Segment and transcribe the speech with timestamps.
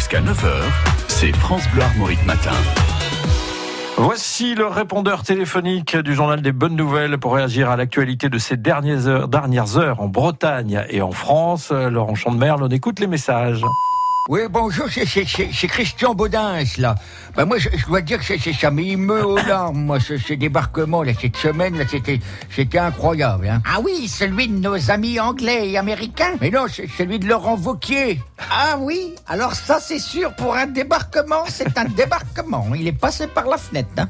[0.00, 0.48] Jusqu'à 9h,
[1.08, 2.54] c'est France Bleu Armorique Matin.
[3.98, 8.56] Voici le répondeur téléphonique du journal des bonnes nouvelles pour réagir à l'actualité de ces
[8.56, 9.06] dernières
[9.76, 11.70] heures, en Bretagne et en France.
[11.70, 13.62] Laurent Chandemerle, on écoute les messages.
[14.32, 16.94] Oui, bonjour, c'est- Christian Baudins, là.
[17.34, 20.34] Ben moi, je, je dois dire que c'est- ça m'émeut aux larmes, moi, ce, ce
[20.34, 22.20] débarquement, là, cette semaine, là, c'était
[22.54, 23.60] c'était incroyable, hein.
[23.68, 27.56] Ah oui, celui de nos amis anglais et américains Mais non, c'est celui de Laurent
[27.56, 28.22] Vauquier.
[28.52, 32.68] Ah oui, alors ça c'est sûr, pour un débarquement, c'est un débarquement.
[32.76, 33.90] Il est passé par la fenêtre.
[33.98, 34.08] Hein.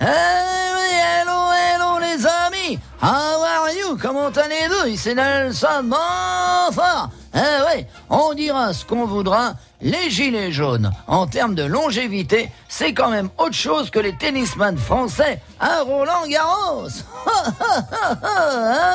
[0.00, 3.96] Hey, hello, hello les amis How are you?
[4.02, 4.88] Comment allez-vous?
[4.88, 11.54] Ici Nelson Montfort Eh oui, on dira ce qu'on voudra, les gilets jaunes, en termes
[11.54, 16.88] de longévité, c'est quand même autre chose que les tennisman français à Roland Garros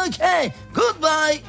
[0.05, 1.41] Ok, goodbye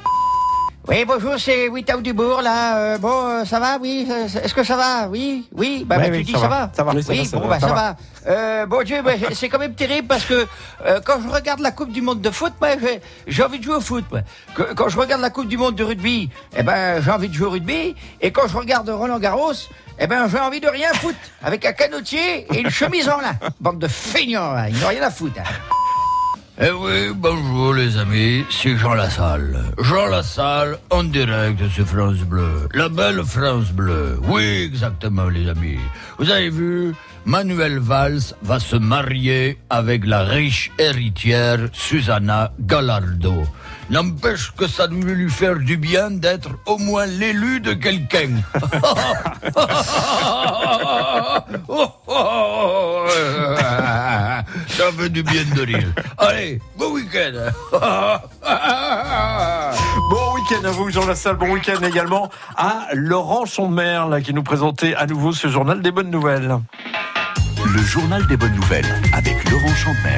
[0.88, 2.78] Oui, bonjour, c'est Witaou Dubourg, là.
[2.78, 5.06] Euh, bon, euh, ça va, oui euh, Est-ce que ça va?
[5.08, 6.58] Oui, oui Bah, Oui, bah, oui, tu dis ça ça va.
[6.66, 7.74] va Ça va, Oui, ça va, ça bon, va, bah, ça va.
[7.74, 7.96] va.
[8.26, 10.46] Euh, bon Dieu, bah, c'est quand même terrible parce que
[10.86, 13.64] euh, quand je regarde la Coupe du Monde de foot, moi, j'ai- j'ai envie de
[13.64, 14.04] jouer au foot.
[14.10, 14.20] moi.
[14.54, 17.34] Que- Quand je regarde la Coupe du Monde de rugby, eh ben, j'ai envie de
[17.34, 17.94] jouer au rugby.
[18.22, 19.52] Et quand je regarde Roland Garros,
[19.98, 21.18] eh ben, j'ai envie de rien foutre.
[21.42, 23.34] Avec un canotier et une chemise en lin.
[23.60, 24.70] Bande de feignants, là.
[24.70, 25.38] Ils n'ont rien à foutre.
[25.38, 25.74] hein.
[26.60, 29.62] Eh oui, bonjour les amis, c'est Jean Lassalle.
[29.78, 32.68] Jean Lassalle, en direct sur France Bleu.
[32.74, 34.18] La belle France Bleu.
[34.24, 35.78] Oui, exactement les amis.
[36.18, 43.44] Vous avez vu, Manuel Valls va se marier avec la riche héritière Susanna Gallardo.
[43.88, 48.30] N'empêche que ça devait lui faire du bien d'être au moins l'élu de quelqu'un.
[54.88, 55.92] Ça fait du bien de rire.
[56.18, 57.50] Allez, bon week-end.
[60.10, 61.36] Bon week-end à vous, Jean Lassalle.
[61.36, 66.10] Bon week-end également à Laurent Chandemerle qui nous présentait à nouveau ce journal des bonnes
[66.10, 66.56] nouvelles.
[67.66, 70.16] Le journal des bonnes nouvelles avec Laurent Chandemer.